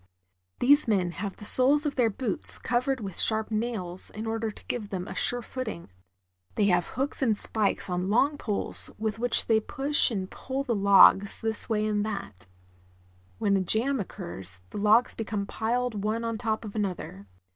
[0.57, 4.65] These men have the soles of their boots covered with sharp nails in order to
[4.65, 5.91] give them a sure footing.
[6.55, 8.09] They have hooks and spikes LUMBERING.
[8.09, 11.85] 1 89 on long poles, with which they push and pull the logs this way
[11.85, 12.47] and that.
[13.37, 17.27] When a jam occurs, the logs become piled one on top of another.